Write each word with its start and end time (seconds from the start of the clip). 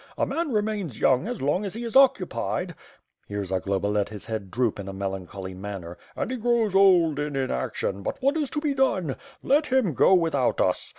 A 0.17 0.25
man 0.25 0.51
remains 0.51 0.99
young 0.99 1.27
as 1.27 1.43
long 1.43 1.63
as 1.63 1.75
he 1.75 1.83
is 1.83 1.95
occupied"— 1.95 2.73
(here 3.27 3.45
Zagloba 3.45 3.85
let 3.85 4.09
his 4.09 4.25
head 4.25 4.49
droop 4.49 4.79
in 4.79 4.87
a 4.87 4.93
melancholy 4.93 5.53
manner)— 5.53 5.95
"and 6.15 6.31
he 6.31 6.37
grows 6.37 6.73
old 6.73 7.19
in 7.19 7.33
inac 7.35 7.75
tion, 7.75 8.01
but 8.01 8.19
what 8.19 8.35
is 8.35 8.49
to 8.49 8.59
be 8.61 8.73
done?... 8.73 9.15
Tjet 9.45 9.67
him 9.67 9.93
go 9.93 10.15
without 10.15 10.59
us. 10.59 10.89